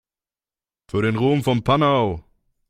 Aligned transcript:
Für 0.89 1.03
den 1.03 1.15
Ruhm 1.15 1.43
von 1.43 1.63
Panau! 1.63 2.23